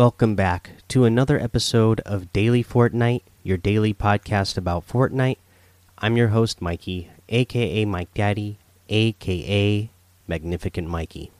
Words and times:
welcome 0.00 0.34
back 0.34 0.70
to 0.88 1.04
another 1.04 1.38
episode 1.38 2.00
of 2.06 2.32
Daily 2.32 2.64
Fortnite, 2.64 3.20
your 3.42 3.58
daily 3.58 3.92
podcast 3.92 4.56
about 4.56 4.88
Fortnite. 4.88 5.36
I'm 5.98 6.16
your 6.16 6.28
host, 6.28 6.62
Mikey, 6.62 7.10
aka 7.28 7.84
Mike 7.84 8.08
Daddy, 8.14 8.56
aka 8.88 9.90
Magnificent 10.26 10.88
Mikey. 10.88 11.30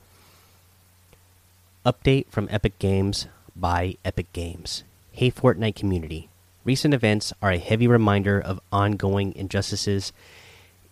Update 1.83 2.27
from 2.29 2.47
Epic 2.51 2.77
Games 2.77 3.25
by 3.55 3.95
Epic 4.05 4.31
Games. 4.31 4.83
Hey, 5.11 5.31
Fortnite 5.31 5.73
community. 5.73 6.29
Recent 6.63 6.93
events 6.93 7.33
are 7.41 7.49
a 7.49 7.57
heavy 7.57 7.87
reminder 7.87 8.39
of 8.39 8.61
ongoing 8.71 9.33
injustices 9.35 10.13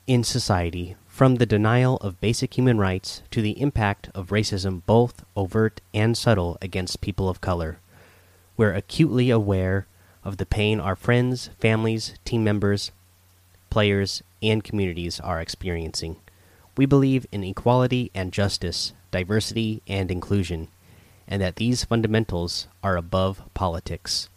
in 0.09 0.23
society, 0.23 0.95
from 1.05 1.35
the 1.35 1.45
denial 1.45 1.97
of 1.97 2.19
basic 2.19 2.57
human 2.57 2.79
rights 2.79 3.21
to 3.29 3.43
the 3.43 3.61
impact 3.61 4.09
of 4.15 4.29
racism, 4.29 4.81
both 4.87 5.23
overt 5.37 5.81
and 5.93 6.17
subtle, 6.17 6.57
against 6.63 6.99
people 6.99 7.29
of 7.29 7.41
color. 7.41 7.77
We're 8.57 8.73
acutely 8.73 9.29
aware 9.29 9.85
of 10.23 10.37
the 10.37 10.47
pain 10.47 10.79
our 10.79 10.95
friends, 10.95 11.51
families, 11.59 12.15
team 12.25 12.43
members, 12.43 12.91
players, 13.69 14.23
and 14.41 14.63
communities 14.63 15.19
are 15.19 15.39
experiencing. 15.39 16.15
We 16.75 16.87
believe 16.87 17.27
in 17.31 17.43
equality 17.43 18.09
and 18.15 18.33
justice, 18.33 18.93
diversity 19.11 19.83
and 19.87 20.09
inclusion, 20.09 20.69
and 21.27 21.39
that 21.39 21.57
these 21.57 21.85
fundamentals 21.85 22.67
are 22.81 22.97
above 22.97 23.43
politics. 23.53 24.27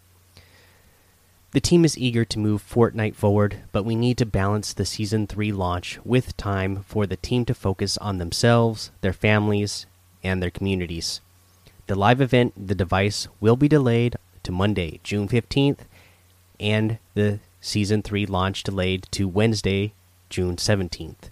The 1.53 1.61
team 1.61 1.85
is 1.85 1.99
eager 1.99 2.25
to 2.25 2.39
move 2.39 2.65
Fortnite 2.67 3.15
forward, 3.15 3.59
but 3.73 3.85
we 3.85 3.95
need 3.95 4.17
to 4.17 4.25
balance 4.25 4.73
the 4.73 4.87
Season 4.87 5.27
3 5.27 5.53
launch 5.53 5.99
with 6.03 6.35
time 6.39 6.83
for 6.85 7.07
the 7.07 7.19
team 7.19 7.45
to 7.45 7.53
focus 7.53 7.99
on 7.99 8.17
themselves, 8.17 8.91
their 9.03 9.13
families, 9.13 9.85
and 10.25 10.43
their 10.43 10.51
communities. 10.51 11.21
The 11.89 11.95
live 11.95 12.23
event, 12.23 12.55
The 12.57 12.75
Device, 12.75 13.29
will 13.39 13.57
be 13.57 13.69
delayed 13.69 14.17
to 14.45 14.51
Monday, 14.51 15.01
June 15.03 15.29
15th, 15.29 15.81
and 16.59 16.97
the 17.13 17.41
Season 17.61 18.01
3 18.01 18.25
launch 18.25 18.63
delayed 18.63 19.07
to 19.11 19.29
Wednesday, 19.29 19.93
June 20.31 20.57
17th. 20.57 21.29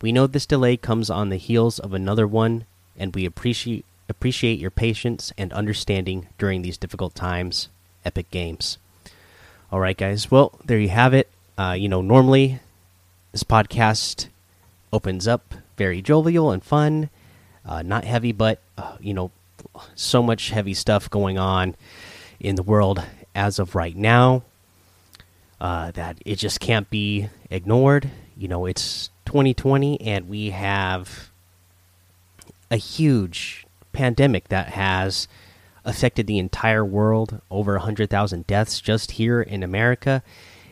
We 0.00 0.12
know 0.12 0.28
this 0.28 0.46
delay 0.46 0.76
comes 0.76 1.10
on 1.10 1.30
the 1.30 1.38
heels 1.38 1.80
of 1.80 1.92
another 1.92 2.28
one, 2.28 2.66
and 2.96 3.12
we 3.12 3.24
appreciate 3.24 3.84
appreciate 4.08 4.60
your 4.60 4.70
patience 4.70 5.32
and 5.36 5.52
understanding 5.52 6.28
during 6.38 6.62
these 6.62 6.78
difficult 6.78 7.16
times. 7.16 7.68
Epic 8.04 8.30
Games. 8.30 8.78
All 9.74 9.80
right, 9.80 9.96
guys. 9.96 10.30
Well, 10.30 10.52
there 10.64 10.78
you 10.78 10.90
have 10.90 11.14
it. 11.14 11.28
Uh, 11.58 11.74
you 11.76 11.88
know, 11.88 12.00
normally 12.00 12.60
this 13.32 13.42
podcast 13.42 14.28
opens 14.92 15.26
up 15.26 15.52
very 15.76 16.00
jovial 16.00 16.52
and 16.52 16.62
fun, 16.62 17.10
uh, 17.66 17.82
not 17.82 18.04
heavy, 18.04 18.30
but 18.30 18.60
uh, 18.78 18.96
you 19.00 19.12
know, 19.12 19.32
so 19.96 20.22
much 20.22 20.50
heavy 20.50 20.74
stuff 20.74 21.10
going 21.10 21.38
on 21.38 21.74
in 22.38 22.54
the 22.54 22.62
world 22.62 23.02
as 23.34 23.58
of 23.58 23.74
right 23.74 23.96
now 23.96 24.44
uh, 25.60 25.90
that 25.90 26.18
it 26.24 26.36
just 26.36 26.60
can't 26.60 26.88
be 26.88 27.28
ignored. 27.50 28.12
You 28.36 28.46
know, 28.46 28.66
it's 28.66 29.10
2020 29.24 30.00
and 30.02 30.28
we 30.28 30.50
have 30.50 31.30
a 32.70 32.76
huge 32.76 33.66
pandemic 33.92 34.50
that 34.50 34.68
has 34.68 35.26
affected 35.84 36.26
the 36.26 36.38
entire 36.38 36.84
world, 36.84 37.40
over 37.50 37.72
100,000 37.74 38.46
deaths 38.46 38.80
just 38.80 39.12
here 39.12 39.42
in 39.42 39.62
America. 39.62 40.22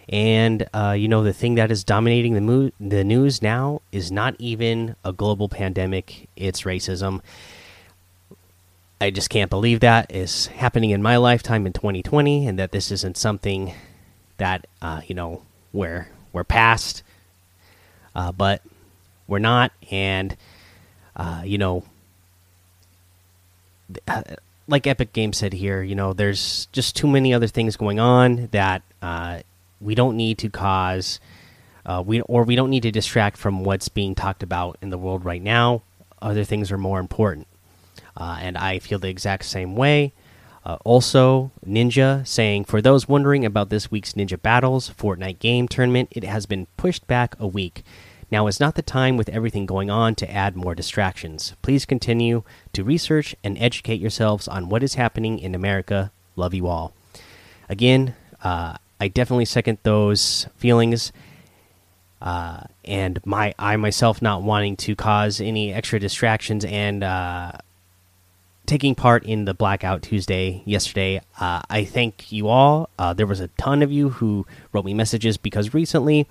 And, 0.08 0.68
uh, 0.74 0.94
you 0.98 1.08
know, 1.08 1.22
the 1.22 1.32
thing 1.32 1.54
that 1.56 1.70
is 1.70 1.84
dominating 1.84 2.34
the, 2.34 2.72
the 2.80 3.04
news 3.04 3.40
now 3.40 3.82
is 3.92 4.10
not 4.10 4.34
even 4.38 4.96
a 5.04 5.12
global 5.12 5.48
pandemic, 5.48 6.28
it's 6.36 6.62
racism. 6.62 7.20
I 9.00 9.10
just 9.10 9.30
can't 9.30 9.50
believe 9.50 9.80
that 9.80 10.14
is 10.14 10.46
happening 10.46 10.90
in 10.90 11.02
my 11.02 11.16
lifetime 11.16 11.66
in 11.66 11.72
2020 11.72 12.46
and 12.46 12.58
that 12.58 12.72
this 12.72 12.90
isn't 12.90 13.16
something 13.16 13.74
that, 14.36 14.66
uh, 14.80 15.00
you 15.06 15.14
know, 15.14 15.42
we're, 15.72 16.08
we're 16.32 16.44
past. 16.44 17.02
Uh, 18.14 18.32
but 18.32 18.62
we're 19.26 19.38
not. 19.38 19.72
And, 19.90 20.36
uh, 21.16 21.42
you 21.44 21.58
know, 21.58 21.84
uh, 24.06 24.22
like 24.68 24.86
Epic 24.86 25.12
Games 25.12 25.38
said 25.38 25.52
here, 25.52 25.82
you 25.82 25.94
know, 25.94 26.12
there's 26.12 26.66
just 26.72 26.96
too 26.96 27.06
many 27.06 27.34
other 27.34 27.46
things 27.46 27.76
going 27.76 27.98
on 27.98 28.48
that 28.52 28.82
uh, 29.00 29.40
we 29.80 29.94
don't 29.94 30.16
need 30.16 30.38
to 30.38 30.48
cause, 30.48 31.20
uh, 31.84 32.02
we 32.04 32.20
or 32.22 32.44
we 32.44 32.56
don't 32.56 32.70
need 32.70 32.82
to 32.84 32.90
distract 32.90 33.36
from 33.36 33.64
what's 33.64 33.88
being 33.88 34.14
talked 34.14 34.42
about 34.42 34.78
in 34.80 34.90
the 34.90 34.98
world 34.98 35.24
right 35.24 35.42
now. 35.42 35.82
Other 36.20 36.44
things 36.44 36.70
are 36.70 36.78
more 36.78 37.00
important, 37.00 37.48
uh, 38.16 38.38
and 38.40 38.56
I 38.56 38.78
feel 38.78 38.98
the 38.98 39.08
exact 39.08 39.44
same 39.44 39.74
way. 39.74 40.12
Uh, 40.64 40.78
also, 40.84 41.50
Ninja 41.66 42.24
saying 42.24 42.64
for 42.66 42.80
those 42.80 43.08
wondering 43.08 43.44
about 43.44 43.68
this 43.68 43.90
week's 43.90 44.12
Ninja 44.12 44.40
Battles 44.40 44.90
Fortnite 44.90 45.40
game 45.40 45.66
tournament, 45.66 46.08
it 46.12 46.22
has 46.22 46.46
been 46.46 46.68
pushed 46.76 47.06
back 47.08 47.34
a 47.40 47.48
week. 47.48 47.82
Now 48.32 48.46
is 48.46 48.58
not 48.58 48.76
the 48.76 48.82
time 48.82 49.18
with 49.18 49.28
everything 49.28 49.66
going 49.66 49.90
on 49.90 50.14
to 50.14 50.30
add 50.30 50.56
more 50.56 50.74
distractions. 50.74 51.54
Please 51.60 51.84
continue 51.84 52.44
to 52.72 52.82
research 52.82 53.36
and 53.44 53.58
educate 53.58 54.00
yourselves 54.00 54.48
on 54.48 54.70
what 54.70 54.82
is 54.82 54.94
happening 54.94 55.38
in 55.38 55.54
America. 55.54 56.10
Love 56.34 56.54
you 56.54 56.66
all. 56.66 56.94
Again, 57.68 58.14
uh, 58.42 58.78
I 58.98 59.08
definitely 59.08 59.44
second 59.44 59.76
those 59.82 60.46
feelings. 60.56 61.12
Uh, 62.22 62.62
and 62.86 63.20
my 63.26 63.52
I 63.58 63.76
myself 63.76 64.22
not 64.22 64.42
wanting 64.42 64.76
to 64.76 64.96
cause 64.96 65.38
any 65.38 65.70
extra 65.70 66.00
distractions 66.00 66.64
and 66.64 67.04
uh, 67.04 67.52
taking 68.66 68.94
part 68.94 69.24
in 69.24 69.44
the 69.44 69.54
blackout 69.54 70.02
Tuesday 70.02 70.62
yesterday. 70.64 71.20
Uh, 71.38 71.62
I 71.68 71.84
thank 71.84 72.30
you 72.30 72.48
all. 72.48 72.90
Uh, 72.98 73.12
there 73.12 73.26
was 73.26 73.40
a 73.40 73.48
ton 73.48 73.82
of 73.82 73.90
you 73.90 74.10
who 74.10 74.46
wrote 74.72 74.84
me 74.84 74.94
messages 74.94 75.36
because 75.36 75.74
recently 75.74 76.28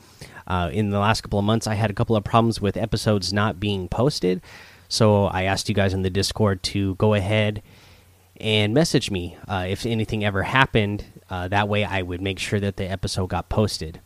uh, 0.48 0.70
in 0.72 0.90
the 0.90 1.00
last 1.00 1.22
couple 1.22 1.40
of 1.40 1.46
months, 1.46 1.68
I 1.68 1.76
had 1.76 1.90
a 1.90 1.94
couple 1.94 2.16
of 2.16 2.24
problems 2.24 2.62
with 2.62 2.78
episodes 2.78 3.34
not 3.34 3.60
being 3.60 3.88
posted. 3.88 4.42
So 4.88 5.26
I 5.26 5.44
asked 5.44 5.70
you 5.70 5.76
guys 5.76 5.94
in 5.94 6.02
the 6.02 6.10
Discord 6.10 6.64
to 6.64 6.96
go 6.96 7.14
ahead 7.14 7.62
and 8.38 8.74
message 8.74 9.12
me 9.12 9.38
uh, 9.48 9.66
if 9.68 9.86
anything 9.86 10.26
ever 10.26 10.44
happened. 10.44 11.06
Uh, 11.30 11.48
that 11.48 11.70
way, 11.70 11.84
I 11.86 12.02
would 12.02 12.22
make 12.22 12.40
sure 12.40 12.60
that 12.60 12.78
the 12.78 12.90
episode 12.90 13.28
got 13.28 13.50
posted. 13.50 14.02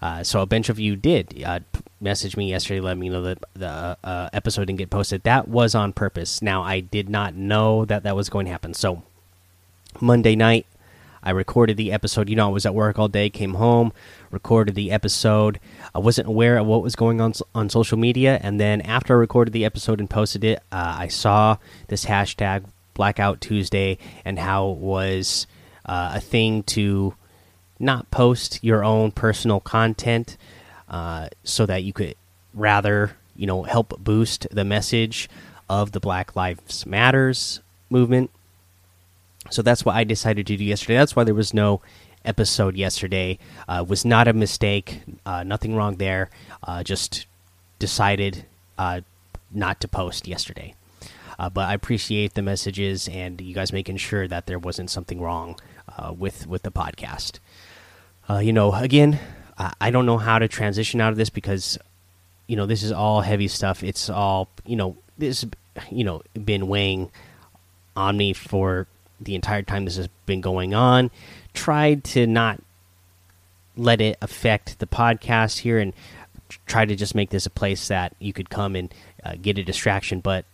Uh, 0.00 0.22
so 0.22 0.40
a 0.40 0.46
bunch 0.46 0.68
of 0.68 0.78
you 0.78 0.96
did 0.96 1.42
uh, 1.44 1.60
message 2.00 2.36
me 2.36 2.50
yesterday, 2.50 2.80
let 2.80 2.98
me 2.98 3.08
know 3.08 3.22
that 3.22 3.38
the 3.54 3.96
uh, 4.04 4.28
episode 4.32 4.66
didn't 4.66 4.78
get 4.78 4.90
posted. 4.90 5.22
That 5.22 5.48
was 5.48 5.74
on 5.74 5.92
purpose. 5.92 6.42
Now 6.42 6.62
I 6.62 6.80
did 6.80 7.08
not 7.08 7.34
know 7.34 7.84
that 7.84 8.02
that 8.02 8.16
was 8.16 8.28
going 8.28 8.46
to 8.46 8.52
happen. 8.52 8.74
So 8.74 9.02
Monday 10.00 10.36
night, 10.36 10.66
I 11.22 11.30
recorded 11.30 11.76
the 11.76 11.90
episode. 11.90 12.28
You 12.28 12.36
know, 12.36 12.48
I 12.48 12.52
was 12.52 12.66
at 12.66 12.74
work 12.74 12.98
all 12.98 13.08
day, 13.08 13.30
came 13.30 13.54
home, 13.54 13.92
recorded 14.30 14.76
the 14.76 14.92
episode. 14.92 15.58
I 15.94 15.98
wasn't 15.98 16.28
aware 16.28 16.56
of 16.58 16.66
what 16.66 16.82
was 16.82 16.94
going 16.94 17.20
on 17.20 17.32
on 17.54 17.68
social 17.68 17.98
media, 17.98 18.38
and 18.42 18.60
then 18.60 18.80
after 18.82 19.14
I 19.14 19.16
recorded 19.16 19.52
the 19.52 19.64
episode 19.64 19.98
and 19.98 20.08
posted 20.08 20.44
it, 20.44 20.58
uh, 20.70 20.94
I 20.98 21.08
saw 21.08 21.56
this 21.88 22.04
hashtag 22.04 22.64
Blackout 22.94 23.40
Tuesday 23.40 23.98
and 24.24 24.38
how 24.38 24.70
it 24.70 24.78
was 24.78 25.46
uh, 25.84 26.12
a 26.14 26.20
thing 26.20 26.62
to 26.64 27.14
not 27.78 28.10
post 28.10 28.62
your 28.62 28.84
own 28.84 29.10
personal 29.10 29.60
content, 29.60 30.36
uh, 30.88 31.28
so 31.44 31.66
that 31.66 31.82
you 31.82 31.92
could 31.92 32.14
rather, 32.54 33.16
you 33.36 33.46
know, 33.46 33.64
help 33.64 33.98
boost 33.98 34.46
the 34.50 34.64
message 34.64 35.28
of 35.68 35.92
the 35.92 36.00
Black 36.00 36.36
Lives 36.36 36.86
Matters 36.86 37.60
movement 37.90 38.30
so 39.50 39.62
that's 39.62 39.84
what 39.84 39.94
I 39.94 40.04
decided 40.04 40.46
to 40.46 40.56
do 40.56 40.64
yesterday. 40.64 40.96
That's 40.96 41.16
why 41.16 41.24
there 41.24 41.34
was 41.34 41.54
no 41.54 41.80
episode 42.24 42.76
yesterday. 42.76 43.38
Uh, 43.68 43.84
was 43.86 44.04
not 44.04 44.28
a 44.28 44.32
mistake. 44.32 45.02
Uh, 45.24 45.44
nothing 45.44 45.74
wrong 45.74 45.96
there. 45.96 46.30
Uh, 46.62 46.82
just 46.82 47.26
decided 47.78 48.44
uh, 48.78 49.02
not 49.52 49.80
to 49.80 49.88
post 49.88 50.26
yesterday. 50.26 50.74
Uh, 51.38 51.50
but 51.50 51.68
I 51.68 51.74
appreciate 51.74 52.34
the 52.34 52.42
messages 52.42 53.08
and 53.08 53.40
you 53.40 53.54
guys 53.54 53.72
making 53.72 53.98
sure 53.98 54.26
that 54.26 54.46
there 54.46 54.58
wasn't 54.58 54.90
something 54.90 55.20
wrong 55.20 55.58
with 56.16 56.46
with 56.46 56.62
the 56.62 56.70
podcast. 56.70 57.38
You 58.34 58.52
know, 58.52 58.72
again, 58.72 59.18
I 59.80 59.90
don't 59.90 60.06
know 60.06 60.18
how 60.18 60.38
to 60.38 60.48
transition 60.48 61.00
out 61.00 61.12
of 61.12 61.16
this 61.16 61.30
because 61.30 61.78
you 62.46 62.56
know 62.56 62.66
this 62.66 62.82
is 62.82 62.92
all 62.92 63.20
heavy 63.20 63.48
stuff. 63.48 63.82
It's 63.82 64.10
all 64.10 64.48
you 64.66 64.76
know 64.76 64.96
this 65.16 65.44
you 65.90 66.04
know 66.04 66.22
been 66.44 66.68
weighing 66.68 67.10
on 67.94 68.16
me 68.16 68.32
for 68.32 68.86
the 69.20 69.34
entire 69.34 69.62
time 69.62 69.84
this 69.84 69.96
has 69.96 70.08
been 70.26 70.40
going 70.40 70.74
on. 70.74 71.10
Tried 71.54 72.04
to 72.04 72.26
not 72.26 72.62
let 73.76 74.00
it 74.00 74.18
affect 74.22 74.78
the 74.78 74.86
podcast 74.86 75.58
here 75.58 75.78
and 75.78 75.92
try 76.66 76.84
to 76.84 76.94
just 76.94 77.14
make 77.14 77.30
this 77.30 77.46
a 77.46 77.50
place 77.50 77.88
that 77.88 78.14
you 78.18 78.32
could 78.32 78.50
come 78.50 78.76
and 78.76 78.92
uh, 79.24 79.34
get 79.40 79.58
a 79.58 79.64
distraction. 79.64 80.20
But, 80.20 80.44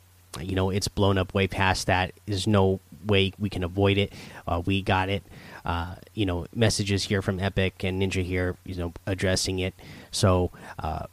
you 0.40 0.54
know, 0.54 0.70
it's 0.70 0.88
blown 0.88 1.18
up 1.18 1.34
way 1.34 1.46
past 1.46 1.86
that. 1.86 2.12
There's 2.26 2.46
no 2.46 2.80
way 3.06 3.32
we 3.38 3.50
can 3.50 3.64
avoid 3.64 3.98
it. 3.98 4.12
Uh, 4.46 4.62
we 4.64 4.82
got 4.82 5.08
it. 5.08 5.22
Uh, 5.64 5.94
you 6.14 6.26
know, 6.26 6.46
messages 6.54 7.04
here 7.04 7.22
from 7.22 7.38
Epic 7.38 7.84
and 7.84 8.02
Ninja 8.02 8.24
here, 8.24 8.56
you 8.64 8.74
know, 8.74 8.92
addressing 9.06 9.60
it. 9.60 9.74
So, 10.10 10.50
uh, 10.78 11.06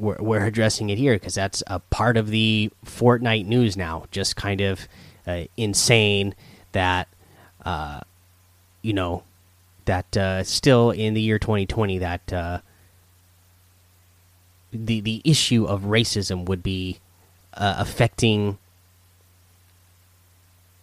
we're, 0.00 0.16
we're 0.18 0.44
addressing 0.44 0.90
it 0.90 0.98
here 0.98 1.14
because 1.14 1.34
that's 1.34 1.62
a 1.66 1.78
part 1.78 2.16
of 2.16 2.28
the 2.28 2.70
Fortnite 2.84 3.46
news 3.46 3.76
now. 3.76 4.06
Just 4.10 4.34
kind 4.34 4.60
of 4.60 4.88
uh, 5.26 5.44
insane 5.56 6.34
that 6.72 7.06
uh, 7.64 8.00
you 8.82 8.92
know 8.92 9.22
that 9.84 10.16
uh, 10.16 10.42
still 10.42 10.90
in 10.90 11.14
the 11.14 11.20
year 11.20 11.38
2020 11.38 11.98
that 11.98 12.32
uh, 12.32 12.58
the 14.72 15.00
the 15.00 15.20
issue 15.24 15.64
of 15.66 15.82
racism 15.82 16.46
would 16.46 16.62
be 16.62 16.98
affecting 17.52 18.56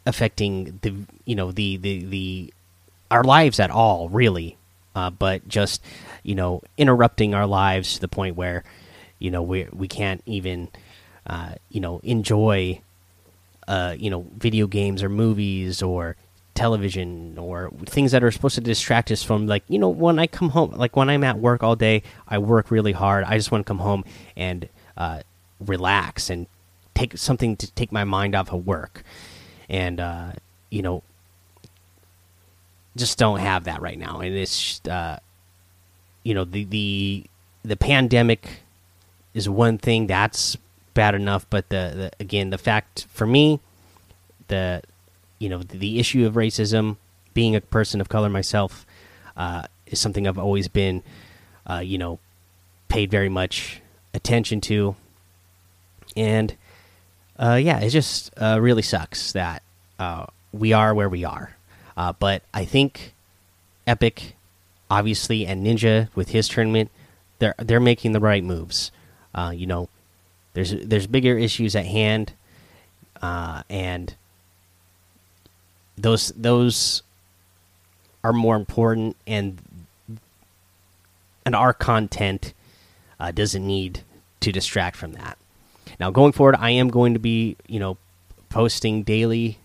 affecting 0.06 0.80
the 0.84 0.94
you 1.26 1.36
know 1.36 1.52
the 1.52 1.78
the 1.78 2.04
the 2.06 2.54
our 3.12 3.24
lives 3.24 3.60
at 3.60 3.72
all 3.72 4.10
really. 4.10 4.58
Uh, 4.96 5.12
but 5.12 5.48
just 5.48 5.84
you 6.24 6.34
know 6.36 6.62
interrupting 6.78 7.34
our 7.34 7.46
lives 7.46 7.94
to 7.96 8.02
the 8.02 8.08
point 8.08 8.36
where 8.36 8.64
you 9.20 9.30
know 9.30 9.44
we 9.44 9.68
we 9.72 9.88
can't 9.88 10.22
even 10.26 10.70
uh, 11.28 11.54
you 11.70 11.80
know 11.80 12.00
enjoy 12.04 12.80
uh, 13.68 13.96
you 13.98 14.10
know 14.10 14.26
video 14.38 14.66
games 14.66 15.04
or 15.04 15.10
movies 15.10 15.82
or 15.82 16.16
television 16.56 17.38
or 17.38 17.70
things 17.86 18.12
that 18.12 18.24
are 18.24 18.32
supposed 18.32 18.56
to 18.56 18.62
distract 18.62 19.12
us 19.12 19.22
from 19.22 19.46
like 19.46 19.64
you 19.68 19.78
know 19.78 19.90
when 19.90 20.18
I 20.18 20.26
come 20.26 20.50
home 20.50 20.72
like 20.72 20.96
when 20.96 21.08
I'm 21.08 21.24
at 21.24 21.38
work 21.38 21.62
all 21.62 21.76
day 21.76 22.02
I 22.28 22.40
work 22.40 22.72
really 22.72 22.94
hard. 22.94 23.24
I 23.26 23.38
just 23.38 23.52
want 23.52 23.66
to 23.66 23.70
come 23.70 23.78
home 23.78 24.04
and 24.36 24.68
uh, 24.98 25.22
relax 25.60 26.32
and 26.32 26.48
take 26.96 27.16
something 27.16 27.56
to 27.58 27.72
take 27.74 27.92
my 27.92 28.04
mind 28.04 28.34
off 28.34 28.52
of 28.52 28.66
work. 28.66 29.04
And 29.70 30.00
uh, 30.00 30.32
you 30.72 30.82
know 30.82 31.04
just 32.98 33.18
don't 33.18 33.40
have 33.40 33.66
that 33.66 33.82
right 33.82 33.98
now. 33.98 34.20
And 34.20 34.36
it's 34.36 34.82
uh, 34.88 35.20
you 36.24 36.34
know 36.34 36.44
the 36.44 36.64
the 36.66 37.26
the 37.64 37.78
pandemic 37.78 38.62
is 39.34 39.48
one 39.50 39.78
thing 39.78 40.08
that's 40.08 40.58
bad 40.94 41.14
enough 41.14 41.46
but 41.52 41.70
the, 41.70 41.94
the 41.96 42.12
again 42.20 42.50
the 42.50 42.58
fact 42.58 43.06
for 43.10 43.28
me 43.28 43.60
the 44.48 44.82
you 45.38 45.48
know 45.48 45.60
the 45.60 46.00
issue 46.00 46.26
of 46.26 46.34
racism 46.34 46.98
being 47.36 47.56
a 47.56 47.62
person 47.62 48.02
of 48.02 48.10
color 48.10 48.30
myself 48.30 48.84
uh, 49.36 49.62
is 49.86 50.00
something 50.00 50.28
i've 50.28 50.40
always 50.40 50.68
been 50.68 51.04
uh, 51.68 51.78
you 51.78 52.00
know 52.00 52.18
paid 52.88 53.12
very 53.12 53.30
much 53.30 53.82
attention 54.14 54.62
to. 54.62 54.96
And 56.16 56.56
uh, 57.40 57.60
yeah 57.62 57.80
it 57.80 57.90
just 57.90 58.32
uh, 58.42 58.60
really 58.60 58.82
sucks 58.82 59.34
that 59.34 59.62
uh, 60.00 60.26
we 60.52 60.74
are 60.74 60.94
where 60.96 61.10
we 61.10 61.24
are 61.24 61.56
uh, 61.98 62.14
but 62.14 62.42
i 62.54 62.64
think 62.64 63.14
epic 63.86 64.36
obviously 64.90 65.46
and 65.46 65.66
ninja 65.66 66.08
with 66.16 66.30
his 66.30 66.48
tournament 66.48 66.90
they're 67.40 67.56
they're 67.58 67.80
making 67.80 68.12
the 68.14 68.20
right 68.20 68.44
moves. 68.44 68.92
You 69.54 69.68
know 69.68 69.90
there's 70.54 70.72
there's 70.72 71.08
bigger 71.08 71.38
issues 71.38 71.76
at 71.76 71.86
hand 71.86 72.34
and 73.22 74.16
those 75.98 76.30
those 76.36 77.04
are 78.24 78.34
more 78.34 78.56
important 78.56 79.16
and 79.28 79.60
and 81.46 81.56
our 81.56 81.74
content 81.74 82.54
uh, 83.20 83.32
doesn't 83.32 83.66
need 83.66 84.02
to 84.40 84.52
distract 84.52 84.98
from 84.98 85.14
that. 85.14 85.38
Now 86.00 86.10
going 86.12 86.32
forward 86.32 86.56
i 86.60 86.72
am 86.72 86.90
going 86.90 87.14
to 87.14 87.20
be 87.20 87.56
you 87.68 87.80
know 87.80 87.98
posting 88.50 89.04
daily 89.04 89.60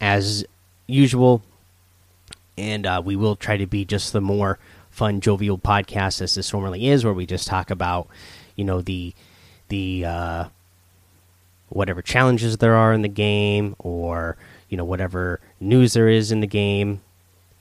as 0.00 0.44
usual 0.86 1.42
and 2.56 2.86
uh, 2.86 3.02
we 3.04 3.16
will 3.16 3.36
try 3.36 3.56
to 3.56 3.66
be 3.66 3.84
just 3.84 4.12
the 4.12 4.20
more 4.20 4.58
fun 4.90 5.20
jovial 5.20 5.58
podcast 5.58 6.20
as 6.20 6.34
this 6.34 6.52
normally 6.52 6.88
is 6.88 7.04
where 7.04 7.14
we 7.14 7.26
just 7.26 7.48
talk 7.48 7.70
about 7.70 8.06
you 8.54 8.64
know 8.64 8.80
the 8.80 9.12
the 9.68 10.04
uh, 10.04 10.44
whatever 11.68 12.00
challenges 12.00 12.58
there 12.58 12.76
are 12.76 12.92
in 12.92 13.02
the 13.02 13.08
game 13.08 13.74
or 13.78 14.36
you 14.68 14.76
know 14.76 14.84
whatever 14.84 15.40
news 15.60 15.94
there 15.94 16.08
is 16.08 16.30
in 16.30 16.40
the 16.40 16.46
game. 16.46 17.00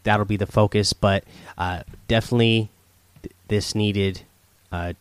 That'll 0.04 0.26
be 0.26 0.38
the 0.38 0.46
focus 0.46 0.94
but 0.94 1.24
uh, 1.58 1.84
definitely 2.08 2.70
th 3.24 3.34
this 3.48 3.76
needed 3.76 4.22
uh, 4.72 4.94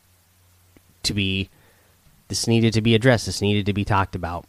to 1.03 1.15
be 1.15 1.51
this 2.29 2.47
needed 2.47 2.73
to 2.73 2.81
be 2.81 2.95
addressed 2.95 3.27
this 3.27 3.43
needed 3.43 3.67
to 3.67 3.73
be 3.73 3.85
talked 3.85 4.15
about. 4.15 4.47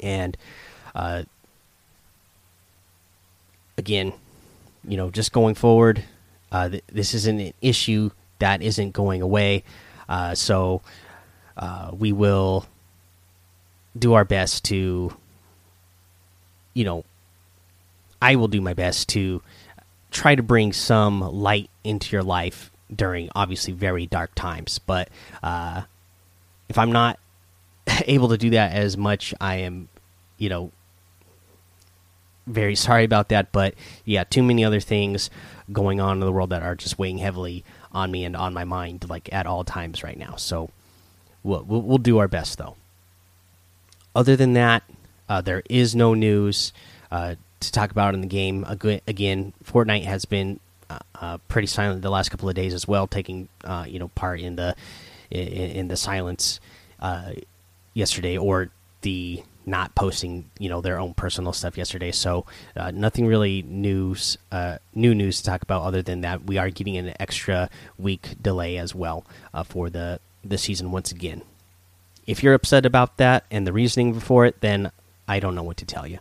And 0.00 0.36
uh, 0.94 1.24
again 3.76 4.14
you 4.86 4.96
know 4.96 5.10
just 5.10 5.32
going 5.32 5.54
forward 5.54 6.04
uh, 6.52 6.68
th 6.68 6.82
this 6.92 7.14
isn't 7.14 7.40
an 7.40 7.52
issue 7.60 8.10
that 8.38 8.62
isn't 8.62 8.92
going 8.92 9.22
away 9.22 9.62
uh, 10.08 10.34
so 10.34 10.82
uh, 11.56 11.90
we 11.92 12.12
will 12.12 12.66
do 13.98 14.14
our 14.14 14.24
best 14.24 14.64
to 14.64 15.12
you 16.74 16.84
know, 16.84 17.04
I 18.22 18.36
will 18.36 18.48
do 18.48 18.60
my 18.60 18.74
best 18.74 19.08
to 19.10 19.42
try 20.10 20.34
to 20.34 20.42
bring 20.42 20.72
some 20.72 21.20
light 21.20 21.70
into 21.84 22.12
your 22.12 22.22
life 22.22 22.70
during 22.94 23.30
obviously 23.34 23.72
very 23.72 24.06
dark 24.06 24.34
times. 24.34 24.78
But 24.78 25.08
uh, 25.42 25.82
if 26.68 26.78
I'm 26.78 26.92
not 26.92 27.18
able 28.06 28.28
to 28.28 28.38
do 28.38 28.50
that 28.50 28.72
as 28.72 28.96
much, 28.96 29.34
I 29.40 29.56
am, 29.56 29.88
you 30.38 30.48
know, 30.48 30.72
very 32.50 32.74
sorry 32.74 33.04
about 33.04 33.28
that. 33.28 33.52
But 33.52 33.74
yeah, 34.04 34.24
too 34.24 34.42
many 34.42 34.64
other 34.64 34.80
things 34.80 35.30
going 35.72 36.00
on 36.00 36.16
in 36.16 36.20
the 36.20 36.32
world 36.32 36.50
that 36.50 36.62
are 36.62 36.74
just 36.74 36.98
weighing 36.98 37.18
heavily 37.18 37.64
on 37.92 38.10
me 38.10 38.24
and 38.24 38.36
on 38.36 38.52
my 38.54 38.64
mind, 38.64 39.08
like 39.08 39.32
at 39.32 39.46
all 39.46 39.64
times 39.64 40.02
right 40.02 40.18
now. 40.18 40.36
So 40.36 40.70
we'll 41.42 41.62
we'll, 41.62 41.82
we'll 41.82 41.98
do 41.98 42.18
our 42.18 42.28
best 42.28 42.58
though. 42.58 42.76
Other 44.14 44.36
than 44.36 44.54
that, 44.54 44.82
uh, 45.28 45.40
there 45.40 45.62
is 45.70 45.94
no 45.94 46.14
news 46.14 46.72
uh, 47.10 47.36
to 47.60 47.72
talk 47.72 47.90
about 47.90 48.14
in 48.14 48.20
the 48.20 48.26
game. 48.26 48.64
Again, 48.64 49.52
Fortnite 49.64 50.04
has 50.04 50.24
been 50.24 50.58
uh, 50.88 50.98
uh, 51.14 51.38
pretty 51.48 51.66
silent 51.66 52.02
the 52.02 52.10
last 52.10 52.30
couple 52.30 52.48
of 52.48 52.54
days 52.54 52.74
as 52.74 52.88
well, 52.88 53.06
taking 53.06 53.48
uh, 53.64 53.84
you 53.88 53.98
know 53.98 54.08
part 54.08 54.40
in 54.40 54.56
the 54.56 54.74
in, 55.30 55.46
in 55.46 55.88
the 55.88 55.96
silence 55.96 56.60
yesterday 57.94 58.36
or 58.36 58.70
the 59.02 59.42
not 59.70 59.94
posting 59.94 60.50
you 60.58 60.68
know 60.68 60.80
their 60.80 60.98
own 60.98 61.14
personal 61.14 61.52
stuff 61.52 61.78
yesterday. 61.78 62.10
So 62.12 62.44
uh, 62.76 62.90
nothing 62.90 63.26
really 63.26 63.62
news 63.62 64.36
uh, 64.52 64.78
new 64.94 65.14
news 65.14 65.38
to 65.38 65.44
talk 65.44 65.62
about 65.62 65.82
other 65.82 66.02
than 66.02 66.20
that 66.22 66.44
we 66.44 66.58
are 66.58 66.70
getting 66.70 66.96
an 66.96 67.14
extra 67.20 67.70
week 67.98 68.34
delay 68.42 68.76
as 68.76 68.94
well 68.94 69.24
uh, 69.54 69.62
for 69.62 69.88
the 69.88 70.20
the 70.44 70.58
season 70.58 70.90
once 70.90 71.12
again. 71.12 71.42
If 72.26 72.42
you're 72.42 72.54
upset 72.54 72.84
about 72.84 73.16
that 73.16 73.44
and 73.50 73.66
the 73.66 73.72
reasoning 73.72 74.18
for 74.20 74.44
it, 74.46 74.60
then 74.60 74.90
I 75.26 75.40
don't 75.40 75.54
know 75.54 75.62
what 75.62 75.78
to 75.78 75.86
tell 75.86 76.06
you. 76.06 76.18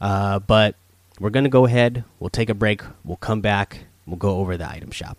Uh, 0.00 0.38
but 0.38 0.76
we're 1.18 1.30
going 1.30 1.44
to 1.44 1.50
go 1.50 1.66
ahead. 1.66 2.04
We'll 2.20 2.30
take 2.30 2.48
a 2.48 2.54
break. 2.54 2.82
We'll 3.04 3.16
come 3.16 3.40
back. 3.40 3.80
We'll 4.06 4.16
go 4.16 4.38
over 4.38 4.56
the 4.56 4.68
item 4.68 4.90
shop. 4.90 5.18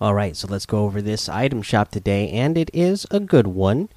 All 0.00 0.14
right, 0.14 0.34
so 0.34 0.48
let's 0.48 0.64
go 0.64 0.84
over 0.84 1.02
this 1.02 1.28
item 1.28 1.60
shop 1.60 1.90
today, 1.90 2.30
and 2.30 2.56
it 2.56 2.70
is 2.72 3.06
a 3.10 3.20
good 3.20 3.46
one. 3.46 3.90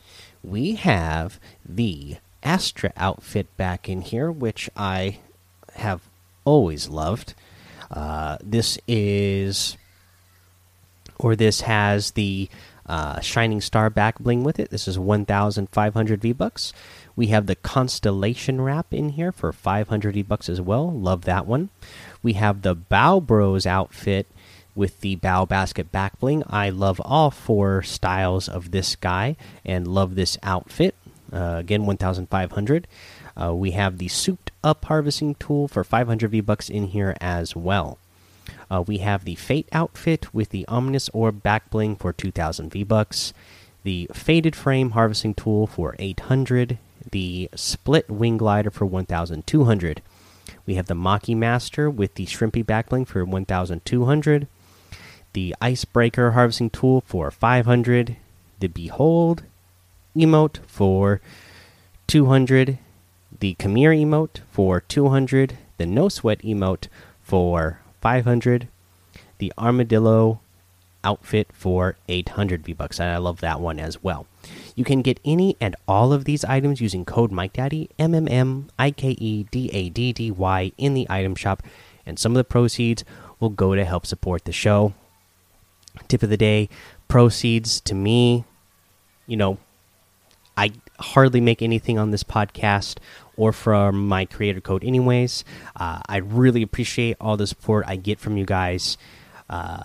We 0.44 0.76
have 0.76 1.40
the 1.64 2.18
Astra 2.44 2.92
outfit 2.98 3.56
back 3.56 3.88
in 3.88 4.02
here, 4.02 4.30
which 4.30 4.70
I 4.76 5.20
have 5.76 6.02
always 6.44 6.90
loved. 6.90 7.36
Uh, 7.90 8.38
this 8.44 8.78
is, 8.86 9.78
or 11.18 11.38
this 11.38 11.62
has 11.62 12.12
the 12.12 12.50
uh, 12.86 13.22
Shining 13.22 13.62
Star 13.62 13.90
back 13.90 14.20
bling 14.20 14.44
with 14.44 14.60
it. 14.60 14.72
This 14.72 14.90
is 14.90 15.00
1,500 15.00 16.22
V 16.22 16.34
bucks. 16.34 16.74
We 17.16 17.28
have 17.28 17.46
the 17.46 17.56
Constellation 17.56 18.60
wrap 18.60 18.94
in 18.94 19.10
here 19.12 19.32
for 19.32 19.54
500 19.54 20.16
V 20.16 20.22
bucks 20.24 20.50
as 20.50 20.60
well. 20.60 20.92
Love 20.92 21.22
that 21.22 21.46
one. 21.46 21.70
We 22.22 22.34
have 22.34 22.62
the 22.62 22.76
Bao 22.76 23.26
Bros 23.26 23.66
outfit 23.66 24.28
with 24.76 25.02
the 25.02 25.16
Bao 25.18 25.48
Basket 25.48 25.92
back 25.92 26.20
bling. 26.20 26.44
I 26.48 26.70
love 26.70 27.02
all 27.04 27.32
four 27.32 27.84
styles 27.84 28.50
of 28.50 28.72
this 28.72 28.96
guy 28.96 29.36
and 29.66 29.88
love 29.88 30.16
this 30.16 30.38
outfit. 30.44 30.96
Uh, 31.32 31.56
again, 31.60 31.86
1,500. 31.86 32.88
Uh, 33.36 33.54
we 33.56 33.72
have 33.72 33.98
the 33.98 34.08
souped 34.08 34.52
up 34.64 34.86
harvesting 34.86 35.36
tool 35.36 35.68
for 35.68 35.84
500 35.84 36.30
V 36.30 36.42
bucks 36.42 36.70
in 36.70 36.88
here 36.88 37.16
as 37.20 37.56
well. 37.56 37.98
Uh, 38.70 38.84
we 38.86 39.00
have 39.00 39.26
the 39.26 39.36
Fate 39.36 39.68
outfit 39.72 40.34
with 40.34 40.50
the 40.50 40.68
Ominous 40.68 41.10
Orb 41.10 41.42
back 41.42 41.70
bling 41.70 41.96
for 41.96 42.14
2,000 42.14 42.72
V 42.72 42.84
bucks, 42.84 43.34
the 43.84 44.10
Fated 44.14 44.56
Frame 44.56 44.92
harvesting 44.92 45.34
tool 45.34 45.68
for 45.68 45.96
800, 46.00 46.78
the 47.12 47.50
Split 47.56 48.10
Wing 48.10 48.38
Glider 48.38 48.72
for 48.72 48.86
1,200. 48.86 50.02
We 50.66 50.76
have 50.76 50.88
the 50.88 50.94
Maki 50.94 51.36
Master 51.36 51.90
with 51.90 52.16
the 52.16 52.26
Shrimpy 52.26 52.66
back 52.66 52.90
bling 52.90 53.06
for 53.06 53.24
1,200, 53.26 54.48
the 55.34 55.56
Icebreaker 55.62 56.32
harvesting 56.32 56.70
tool 56.70 57.02
for 57.06 57.30
500, 57.30 58.16
the 58.60 58.68
Behold 58.68 59.44
emote 60.16 60.60
for 60.68 61.22
200, 62.08 62.78
the 63.40 63.56
Khmer 63.56 64.00
emote 64.00 64.40
for 64.52 64.80
200, 64.82 65.58
the 65.78 65.86
No 65.86 66.08
Sweat 66.08 66.40
emote 66.40 66.88
for 67.22 67.80
500. 68.02 68.68
The 69.40 69.54
armadillo 69.58 70.40
outfit 71.04 71.48
for 71.52 71.98
800 72.08 72.64
V 72.64 72.74
bucks. 72.74 73.00
And 73.00 73.10
I 73.10 73.18
love 73.18 73.42
that 73.42 73.60
one 73.60 73.80
as 73.80 74.04
well. 74.04 74.28
You 74.76 74.84
can 74.84 75.02
get 75.02 75.20
any 75.26 75.58
and 75.60 75.76
all 75.88 76.14
of 76.14 76.26
these 76.26 76.46
items 76.46 76.82
using 76.82 77.06
code 77.06 77.32
MikeDaddy, 77.32 77.90
M 77.98 78.14
M 78.14 78.28
M 78.28 78.70
I 78.78 78.92
K 78.92 79.12
E 79.12 79.44
D 79.52 79.70
A 79.74 79.90
D 79.90 80.14
D 80.14 80.32
Y, 80.32 80.72
in 80.78 80.94
the 80.94 81.08
item 81.10 81.36
shop, 81.36 81.64
and 82.06 82.20
some 82.20 82.34
of 82.34 82.38
the 82.38 82.44
proceeds 82.44 83.04
will 83.40 83.50
go 83.50 83.76
to 83.76 83.86
help 83.86 84.06
support 84.06 84.46
the 84.46 84.52
show. 84.52 84.94
Tip 86.08 86.24
of 86.24 86.30
the 86.30 86.38
day 86.38 86.70
proceeds 87.08 87.80
to 87.82 87.96
me, 87.96 88.46
you 89.28 89.38
know, 89.38 89.58
I 90.58 90.72
hardly 91.00 91.42
make 91.42 91.62
anything 91.62 91.98
on 91.98 92.12
this 92.12 92.24
podcast 92.24 92.98
or 93.36 93.52
from 93.52 94.08
my 94.08 94.26
creator 94.26 94.62
code, 94.62 94.84
anyways. 94.84 95.44
Uh, 95.76 96.00
I 96.08 96.18
really 96.18 96.62
appreciate 96.62 97.18
all 97.20 97.38
the 97.38 97.48
support 97.48 97.86
I 97.88 97.96
get 97.96 98.20
from 98.20 98.38
you 98.38 98.46
guys. 98.46 98.98
Uh, 99.50 99.84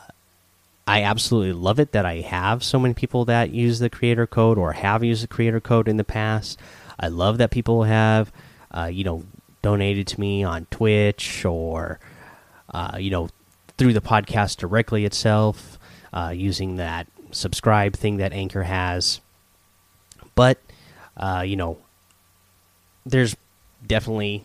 I 0.87 1.03
absolutely 1.03 1.53
love 1.53 1.79
it 1.79 1.93
that 1.93 2.07
I 2.07 2.21
have 2.21 2.65
so 2.65 2.79
many 2.79 2.95
people 2.95 3.27
that 3.27 3.51
use 3.51 3.79
the 3.79 3.91
creator 3.91 4.27
code 4.27 4.57
or 4.59 4.73
have 4.73 5.05
used 5.05 5.23
the 5.23 5.29
creator 5.29 5.61
code 5.61 5.89
in 5.89 5.99
the 5.99 6.05
past. 6.05 6.59
I 6.99 7.09
love 7.09 7.39
that 7.39 7.51
people 7.51 7.85
have, 7.85 8.33
uh, 8.71 8.87
you 8.87 9.05
know, 9.05 9.25
donated 9.63 10.07
to 10.09 10.21
me 10.21 10.45
on 10.45 10.67
Twitch 10.71 11.45
or, 11.45 12.01
uh, 12.73 12.97
you 12.99 13.11
know, 13.11 13.29
through 13.77 13.93
the 13.93 14.01
podcast 14.01 14.57
directly 14.57 15.05
itself 15.05 15.79
uh, 16.13 16.33
using 16.35 16.77
that 16.77 17.07
subscribe 17.31 17.95
thing 17.95 18.17
that 18.19 18.33
Anchor 18.33 18.65
has. 18.65 19.21
But, 20.35 20.59
uh, 21.17 21.45
you 21.47 21.57
know, 21.57 21.79
there's 23.05 23.37
definitely 23.87 24.45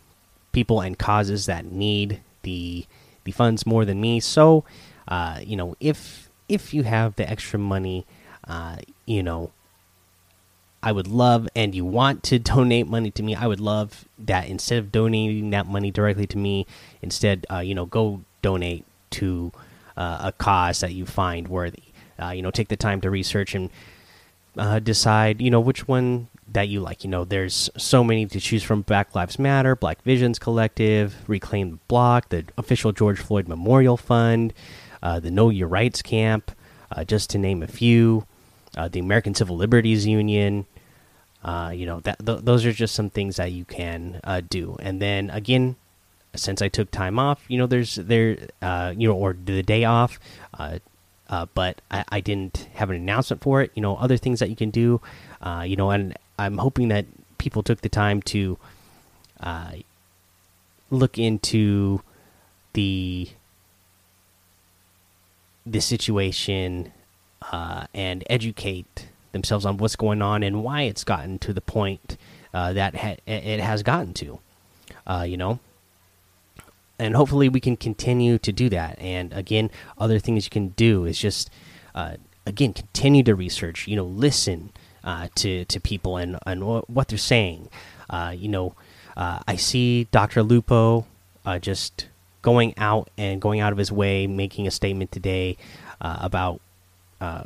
people 0.51 0.81
and 0.81 0.97
causes 0.97 1.45
that 1.47 1.65
need 1.65 2.21
the 2.43 2.85
the 3.25 3.31
funds 3.31 3.65
more 3.65 3.85
than 3.85 4.01
me. 4.01 4.19
So, 4.19 4.63
uh, 5.07 5.39
you 5.43 5.55
know, 5.55 5.75
if 5.79 6.29
if 6.49 6.73
you 6.73 6.83
have 6.83 7.15
the 7.15 7.29
extra 7.29 7.57
money, 7.59 8.05
uh, 8.47 8.77
you 9.05 9.23
know, 9.23 9.51
I 10.81 10.91
would 10.91 11.07
love 11.07 11.47
and 11.55 11.73
you 11.73 11.85
want 11.85 12.23
to 12.23 12.39
donate 12.53 12.87
money 12.87 13.11
to 13.11 13.23
me, 13.23 13.35
I 13.35 13.47
would 13.47 13.59
love 13.59 14.05
that 14.19 14.47
instead 14.47 14.79
of 14.79 14.91
donating 14.91 15.49
that 15.51 15.67
money 15.67 15.91
directly 15.91 16.27
to 16.27 16.37
me, 16.37 16.67
instead, 17.01 17.45
uh, 17.51 17.59
you 17.59 17.73
know, 17.73 17.85
go 17.85 18.21
donate 18.41 18.85
to 19.11 19.51
a 19.97 20.33
cause 20.37 20.79
that 20.81 20.93
you 20.93 21.05
find 21.05 21.47
worthy. 21.47 21.83
Uh, 22.21 22.29
you 22.29 22.41
know, 22.41 22.51
take 22.51 22.67
the 22.67 22.77
time 22.77 23.01
to 23.01 23.09
research 23.09 23.55
and 23.55 23.69
uh, 24.57 24.79
decide, 24.79 25.41
you 25.41 25.49
know, 25.49 25.59
which 25.59 25.87
one 25.87 26.27
that 26.51 26.69
you 26.69 26.79
like. 26.79 27.03
You 27.03 27.09
know, 27.09 27.25
there's 27.25 27.69
so 27.77 28.03
many 28.03 28.25
to 28.27 28.39
choose 28.39 28.63
from 28.63 28.83
Black 28.83 29.15
Lives 29.15 29.39
Matter, 29.39 29.75
Black 29.75 30.01
Visions 30.03 30.37
Collective, 30.37 31.15
Reclaim 31.27 31.71
the 31.71 31.79
Block, 31.87 32.29
the 32.29 32.45
official 32.57 32.91
George 32.91 33.19
Floyd 33.19 33.47
Memorial 33.47 33.97
Fund 33.97 34.53
uh, 35.03 35.19
the 35.19 35.29
Know 35.29 35.49
Your 35.49 35.67
Rights 35.67 36.01
Camp, 36.01 36.51
uh, 36.89 37.03
just 37.03 37.29
to 37.31 37.37
name 37.37 37.61
a 37.61 37.67
few, 37.67 38.25
uh, 38.75 38.87
the 38.87 38.99
American 38.99 39.35
Civil 39.35 39.57
Liberties 39.57 40.07
Union. 40.07 40.65
Uh, 41.43 41.73
you 41.75 41.85
know 41.85 41.99
that 41.99 42.25
th 42.25 42.39
those 42.41 42.65
are 42.65 42.71
just 42.71 42.95
some 42.95 43.09
things 43.09 43.35
that 43.35 43.51
you 43.51 43.65
can 43.65 44.21
uh, 44.23 44.39
do. 44.39 44.77
And 44.79 45.01
then 45.01 45.29
again, 45.29 45.75
since 46.35 46.61
I 46.61 46.67
took 46.69 46.91
time 46.91 47.19
off, 47.19 47.43
you 47.47 47.57
know, 47.57 47.67
there's 47.67 47.95
there, 47.95 48.37
you 48.95 49.07
know, 49.07 49.13
or 49.13 49.33
the 49.33 49.63
day 49.63 49.83
off. 49.83 50.19
but 50.57 51.81
I, 51.91 52.05
I, 52.09 52.21
didn't 52.21 52.67
have 52.75 52.89
an 52.89 52.95
announcement 52.95 53.41
for 53.41 53.61
it. 53.61 53.71
You 53.75 53.81
know, 53.81 53.95
other 53.95 54.17
things 54.17 54.39
that 54.39 54.49
you 54.49 54.55
can 54.55 54.69
do. 54.69 55.01
you 55.65 55.75
know, 55.75 55.91
and 55.91 56.17
I'm 56.37 56.57
hoping 56.57 56.89
that 56.89 57.05
people 57.37 57.63
took 57.63 57.81
the 57.81 57.89
time 57.89 58.21
to 58.23 58.57
look 60.89 61.17
into 61.17 62.01
the 62.73 63.29
the 65.65 65.79
situation 65.79 66.91
uh, 67.51 67.85
and 67.93 68.23
educate 68.29 69.07
themselves 69.31 69.65
on 69.65 69.77
what's 69.77 69.95
going 69.95 70.21
on 70.21 70.43
and 70.43 70.63
why 70.63 70.83
it's 70.83 71.03
gotten 71.03 71.39
to 71.39 71.53
the 71.53 71.61
point 71.61 72.17
uh, 72.53 72.73
that 72.73 72.95
ha 72.95 73.15
it 73.25 73.59
has 73.59 73.83
gotten 73.83 74.13
to. 74.13 74.39
Uh, 75.05 75.25
you 75.27 75.37
know, 75.37 75.59
and 77.03 77.15
hopefully 77.15 77.49
we 77.49 77.59
can 77.59 77.75
continue 77.75 78.37
to 78.37 78.51
do 78.51 78.69
that. 78.69 78.97
And 78.99 79.33
again, 79.33 79.69
other 79.97 80.19
things 80.19 80.45
you 80.45 80.49
can 80.49 80.69
do 80.69 81.05
is 81.05 81.19
just 81.19 81.49
uh, 81.93 82.15
again 82.45 82.73
continue 82.73 83.23
to 83.23 83.35
research. 83.35 83.87
You 83.87 83.95
know, 83.95 84.05
listen 84.05 84.71
uh, 85.03 85.27
to 85.35 85.65
to 85.65 85.79
people 85.79 86.17
and 86.17 86.37
and 86.45 86.63
what 86.63 87.07
they're 87.07 87.17
saying. 87.17 87.69
Uh, 88.09 88.33
you 88.35 88.49
know, 88.49 88.75
I 89.15 89.55
see 89.55 90.05
Dr. 90.11 90.43
Lupo 90.43 91.05
just 91.59 92.07
going 92.43 92.73
out 92.77 93.09
and 93.17 93.41
going 93.41 93.59
out 93.59 93.71
of 93.71 93.79
his 93.79 93.91
way, 93.91 94.27
making 94.27 94.67
a 94.67 94.71
statement 94.71 95.11
today 95.11 95.57
uh, 95.99 96.17
about 96.21 96.61
uh, 97.19 97.43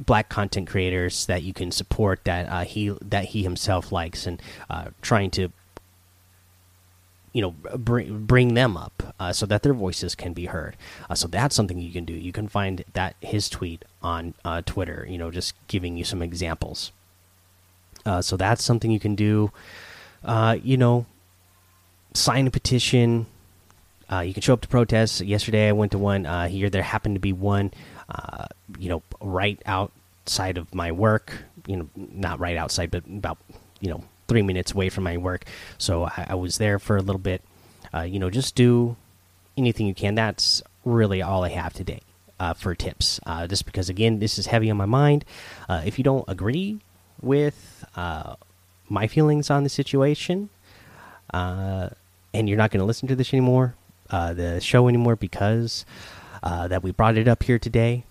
black 0.00 0.28
content 0.28 0.66
creators 0.66 1.26
that 1.26 1.42
you 1.42 1.52
can 1.52 1.70
support 1.70 2.24
that 2.24 2.48
uh, 2.48 2.64
he 2.64 2.88
that 3.00 3.26
he 3.26 3.44
himself 3.44 3.92
likes, 3.92 4.26
and 4.26 4.42
uh, 4.68 4.86
trying 5.00 5.30
to 5.30 5.52
you 7.38 7.42
know 7.42 7.78
bring 7.78 8.24
bring 8.24 8.54
them 8.54 8.76
up 8.76 9.14
uh, 9.20 9.32
so 9.32 9.46
that 9.46 9.62
their 9.62 9.74
voices 9.74 10.14
can 10.14 10.32
be 10.32 10.46
heard. 10.46 10.76
Uh, 11.08 11.14
so 11.14 11.28
that's 11.28 11.54
something 11.54 11.78
you 11.78 11.92
can 11.92 12.04
do. 12.04 12.12
You 12.12 12.32
can 12.32 12.48
find 12.48 12.84
that 12.94 13.14
his 13.20 13.48
tweet 13.48 13.84
on 14.02 14.34
Twitter. 14.66 15.06
You 15.08 15.18
know, 15.18 15.30
just 15.30 15.54
giving 15.68 15.96
you 15.96 16.04
some 16.04 16.22
examples. 16.22 16.92
so 18.20 18.36
that's 18.36 18.64
something 18.64 18.90
you 18.90 19.00
can 19.00 19.14
do. 19.14 19.52
you 20.62 20.76
know, 20.76 21.06
sign 22.14 22.46
a 22.46 22.50
petition 22.50 23.26
uh, 24.10 24.20
you 24.20 24.32
can 24.32 24.42
show 24.42 24.54
up 24.54 24.60
to 24.62 24.68
protests. 24.68 25.20
Yesterday, 25.20 25.68
I 25.68 25.72
went 25.72 25.92
to 25.92 25.98
one 25.98 26.24
uh, 26.24 26.48
here. 26.48 26.70
There 26.70 26.82
happened 26.82 27.16
to 27.16 27.20
be 27.20 27.32
one, 27.32 27.72
uh, 28.08 28.46
you 28.78 28.88
know, 28.88 29.02
right 29.20 29.60
outside 29.66 30.56
of 30.56 30.74
my 30.74 30.92
work. 30.92 31.42
You 31.66 31.76
know, 31.76 31.88
not 31.94 32.40
right 32.40 32.56
outside, 32.56 32.90
but 32.90 33.04
about 33.06 33.38
you 33.80 33.90
know 33.90 34.04
three 34.28 34.42
minutes 34.42 34.72
away 34.72 34.88
from 34.88 35.04
my 35.04 35.16
work. 35.16 35.44
So 35.78 36.04
I, 36.04 36.28
I 36.30 36.34
was 36.34 36.58
there 36.58 36.78
for 36.78 36.96
a 36.96 37.02
little 37.02 37.20
bit. 37.20 37.42
Uh, 37.92 38.02
you 38.02 38.18
know, 38.18 38.30
just 38.30 38.54
do 38.54 38.96
anything 39.56 39.86
you 39.86 39.94
can. 39.94 40.14
That's 40.14 40.62
really 40.84 41.22
all 41.22 41.44
I 41.44 41.48
have 41.48 41.72
today 41.72 42.02
uh, 42.38 42.54
for 42.54 42.74
tips. 42.74 43.18
Uh, 43.26 43.46
just 43.46 43.64
because, 43.64 43.88
again, 43.88 44.18
this 44.18 44.38
is 44.38 44.46
heavy 44.46 44.70
on 44.70 44.76
my 44.76 44.86
mind. 44.86 45.24
if 45.68 45.98
you 45.98 46.04
don't 46.04 46.24
agree 46.28 46.80
with 47.20 47.84
my 47.96 49.06
feelings 49.06 49.50
on 49.50 49.64
the 49.64 49.70
situation, 49.70 50.50
and 51.32 52.48
you're 52.48 52.58
not 52.58 52.70
going 52.70 52.80
to 52.80 52.86
listen 52.86 53.08
to 53.08 53.16
this 53.16 53.32
anymore, 53.32 53.74
uh, 54.10 54.32
the 54.32 54.60
show 54.60 54.88
anymore 54.88 55.16
because 55.16 55.84
uh, 56.42 56.68
that 56.68 56.82
we 56.82 56.90
brought 56.90 57.16
it 57.16 57.28
up 57.28 57.42
here 57.42 57.58
today. 57.58 58.04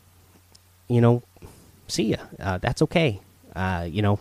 You 0.87 1.01
know, 1.01 1.23
see 1.87 2.11
ya. 2.11 2.17
Uh, 2.39 2.57
that's 2.57 2.81
okay. 2.83 3.21
Uh, 3.55 3.87
you 3.89 4.01
know, 4.01 4.19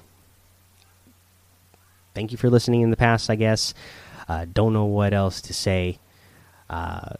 thank 2.17 2.33
you 2.33 2.39
for 2.39 2.51
listening 2.51 2.81
in 2.81 2.91
the 2.91 2.97
past. 2.97 3.31
I 3.31 3.37
guess. 3.37 3.75
Uh, 4.29 4.47
don't 4.53 4.73
know 4.73 4.87
what 4.87 5.15
else 5.15 5.41
to 5.43 5.55
say. 5.55 6.01
Uh, 6.69 7.11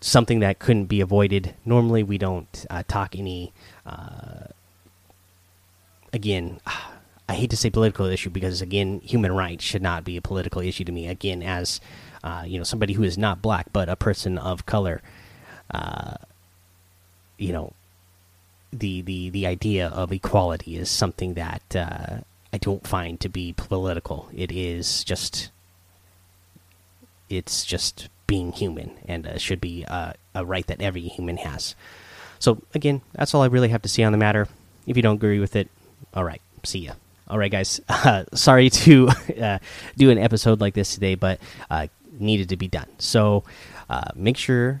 something 0.00 0.40
that 0.40 0.58
couldn't 0.58 0.86
be 0.86 1.00
avoided. 1.00 1.54
Normally, 1.64 2.02
we 2.02 2.18
don't 2.18 2.66
talk 2.88 3.14
any. 3.14 3.52
again. 6.12 6.60
I 7.28 7.34
hate 7.34 7.50
to 7.50 7.56
say 7.56 7.70
political 7.70 8.06
issue 8.06 8.30
because 8.30 8.62
again, 8.62 9.00
human 9.00 9.32
rights 9.32 9.64
should 9.64 9.82
not 9.82 10.04
be 10.04 10.16
a 10.16 10.22
political 10.22 10.62
issue 10.62 10.84
to 10.84 10.92
me. 10.92 11.08
Again, 11.08 11.42
as 11.42 11.80
uh, 12.22 12.44
you 12.46 12.56
know, 12.56 12.64
somebody 12.64 12.92
who 12.92 13.02
is 13.02 13.18
not 13.18 13.42
black 13.42 13.72
but 13.72 13.88
a 13.88 13.96
person 13.96 14.38
of 14.38 14.64
color, 14.64 15.02
uh, 15.72 16.14
you 17.36 17.52
know, 17.52 17.72
the 18.72 19.00
the 19.02 19.30
the 19.30 19.46
idea 19.46 19.88
of 19.88 20.12
equality 20.12 20.76
is 20.76 20.88
something 20.88 21.34
that 21.34 21.62
uh, 21.74 22.18
I 22.52 22.58
don't 22.58 22.86
find 22.86 23.20
to 23.20 23.28
be 23.28 23.52
political. 23.52 24.28
It 24.34 24.52
is 24.52 25.04
just 25.04 25.50
it's 27.28 27.64
just 27.64 28.08
being 28.26 28.52
human 28.52 28.92
and 29.06 29.26
uh, 29.26 29.38
should 29.38 29.60
be 29.60 29.84
uh, 29.86 30.12
a 30.34 30.44
right 30.44 30.66
that 30.66 30.80
every 30.80 31.02
human 31.02 31.38
has. 31.38 31.74
So 32.38 32.62
again, 32.74 33.02
that's 33.12 33.34
all 33.34 33.42
I 33.42 33.46
really 33.46 33.68
have 33.68 33.82
to 33.82 33.88
say 33.88 34.02
on 34.02 34.12
the 34.12 34.18
matter. 34.18 34.48
If 34.86 34.96
you 34.96 35.02
don't 35.02 35.16
agree 35.16 35.40
with 35.40 35.56
it, 35.56 35.68
all 36.14 36.24
right, 36.24 36.40
see 36.64 36.80
ya. 36.80 36.92
All 37.28 37.38
right, 37.38 37.50
guys. 37.50 37.80
Uh, 37.88 38.24
sorry 38.34 38.70
to 38.70 39.08
uh, 39.42 39.58
do 39.96 40.10
an 40.10 40.18
episode 40.18 40.60
like 40.60 40.74
this 40.74 40.94
today, 40.94 41.16
but 41.16 41.40
uh, 41.70 41.88
needed 42.20 42.50
to 42.50 42.56
be 42.56 42.68
done. 42.68 42.86
So 42.98 43.42
uh, 43.90 44.10
make 44.14 44.36
sure 44.36 44.80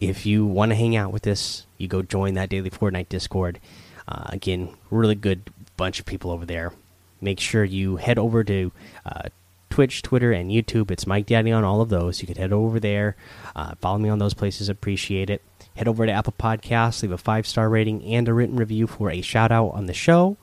if 0.00 0.26
you 0.26 0.44
want 0.44 0.70
to 0.70 0.76
hang 0.76 0.96
out 0.96 1.12
with 1.12 1.24
us, 1.26 1.66
you 1.78 1.86
go 1.86 2.02
join 2.02 2.34
that 2.34 2.48
daily 2.48 2.70
Fortnite 2.70 3.08
Discord. 3.08 3.60
Again, 4.08 4.74
really 4.90 5.14
good 5.14 5.50
bunch 5.76 6.00
of 6.00 6.06
people 6.06 6.30
over 6.30 6.46
there. 6.46 6.72
Make 7.20 7.40
sure 7.40 7.64
you 7.64 7.96
head 7.96 8.18
over 8.18 8.42
to 8.44 8.72
uh, 9.06 9.28
Twitch, 9.70 10.02
Twitter, 10.02 10.32
and 10.32 10.50
YouTube. 10.50 10.90
It's 10.90 11.06
Mike 11.06 11.26
Daddy 11.26 11.52
on 11.52 11.64
all 11.64 11.80
of 11.80 11.88
those. 11.88 12.20
You 12.20 12.26
can 12.26 12.36
head 12.36 12.52
over 12.52 12.78
there, 12.78 13.16
uh, 13.56 13.74
follow 13.80 13.98
me 13.98 14.08
on 14.08 14.18
those 14.18 14.34
places. 14.34 14.68
Appreciate 14.68 15.30
it. 15.30 15.42
Head 15.76 15.88
over 15.88 16.04
to 16.04 16.12
Apple 16.12 16.34
Podcasts, 16.38 17.02
leave 17.02 17.12
a 17.12 17.18
five 17.18 17.46
star 17.46 17.68
rating 17.68 18.04
and 18.04 18.28
a 18.28 18.34
written 18.34 18.56
review 18.56 18.86
for 18.86 19.10
a 19.10 19.22
shout 19.22 19.50
out 19.50 19.68
on 19.68 19.86
the 19.86 19.94
show. 19.94 20.36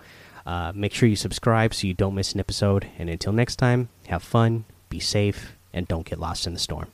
Uh, 0.45 0.71
make 0.73 0.93
sure 0.93 1.07
you 1.07 1.15
subscribe 1.15 1.73
so 1.73 1.85
you 1.85 1.93
don't 1.93 2.15
miss 2.15 2.33
an 2.33 2.39
episode. 2.39 2.87
And 2.97 3.09
until 3.09 3.33
next 3.33 3.57
time, 3.57 3.89
have 4.07 4.23
fun, 4.23 4.65
be 4.89 4.99
safe, 4.99 5.55
and 5.71 5.87
don't 5.87 6.07
get 6.07 6.19
lost 6.19 6.47
in 6.47 6.53
the 6.53 6.59
storm. 6.59 6.87